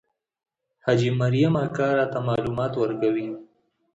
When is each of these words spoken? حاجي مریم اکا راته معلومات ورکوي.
حاجي 0.85 1.09
مریم 1.21 1.53
اکا 1.65 1.87
راته 1.99 2.19
معلومات 2.27 2.73
ورکوي. 2.77 3.27